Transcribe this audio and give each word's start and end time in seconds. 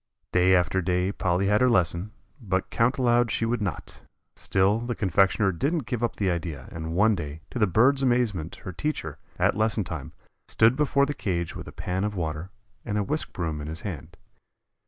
Day 0.31 0.55
after 0.55 0.81
day 0.81 1.11
Polly 1.11 1.45
had 1.45 1.61
her 1.61 1.69
lesson, 1.69 2.09
but 2.41 2.71
count 2.71 2.97
aloud 2.97 3.29
she 3.29 3.45
would 3.45 3.61
not. 3.61 4.01
Still 4.35 4.79
the 4.79 4.95
confectioner 4.95 5.51
didn't 5.51 5.85
give 5.85 6.03
up 6.03 6.15
the 6.15 6.31
idea, 6.31 6.67
and 6.71 6.93
one 6.95 7.13
day, 7.13 7.41
to 7.51 7.59
the 7.59 7.67
bird's 7.67 8.01
amazement 8.01 8.55
her 8.65 8.71
teacher, 8.71 9.19
at 9.37 9.53
lesson 9.53 9.83
time, 9.83 10.13
stood 10.47 10.75
before 10.75 11.05
the 11.05 11.13
cage 11.13 11.55
with 11.55 11.67
a 11.67 11.71
pan 11.71 12.03
of 12.03 12.15
water 12.15 12.49
and 12.83 12.97
a 12.97 13.03
whisk 13.03 13.31
broom 13.31 13.61
in 13.61 13.67
his 13.67 13.81
hand. 13.81 14.17